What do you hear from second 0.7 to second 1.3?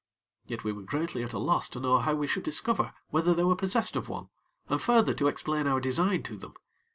were greatly